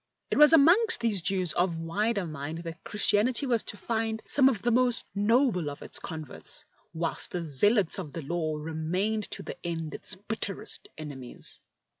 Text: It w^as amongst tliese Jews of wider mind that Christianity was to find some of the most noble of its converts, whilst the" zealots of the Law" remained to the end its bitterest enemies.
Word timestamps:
It 0.31 0.37
w^as 0.37 0.51
amongst 0.51 1.03
tliese 1.03 1.21
Jews 1.21 1.53
of 1.53 1.77
wider 1.79 2.25
mind 2.25 2.63
that 2.63 2.83
Christianity 2.83 3.45
was 3.45 3.63
to 3.65 3.77
find 3.77 4.23
some 4.25 4.49
of 4.49 4.63
the 4.63 4.71
most 4.71 5.05
noble 5.13 5.69
of 5.69 5.83
its 5.83 5.99
converts, 5.99 6.65
whilst 6.91 7.29
the" 7.29 7.43
zealots 7.59 7.99
of 7.99 8.11
the 8.11 8.23
Law" 8.23 8.55
remained 8.57 9.29
to 9.29 9.43
the 9.43 9.63
end 9.63 9.93
its 9.93 10.15
bitterest 10.15 10.89
enemies. 10.97 11.61